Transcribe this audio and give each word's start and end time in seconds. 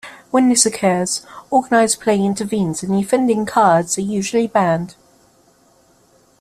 When 0.31 0.49
this 0.49 0.65
occurs, 0.65 1.23
organized 1.51 1.99
play 2.01 2.19
intervenes 2.19 2.81
and 2.81 2.91
the 2.91 3.01
offending 3.01 3.45
cards 3.45 3.99
are 3.99 4.01
usually 4.01 4.47
banned. 4.47 4.95